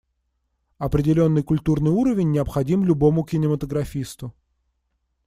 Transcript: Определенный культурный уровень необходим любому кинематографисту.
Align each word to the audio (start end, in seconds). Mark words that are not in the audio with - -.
Определенный 0.79 1.43
культурный 1.43 1.91
уровень 1.91 2.31
необходим 2.31 2.83
любому 2.83 3.23
кинематографисту. 3.23 4.33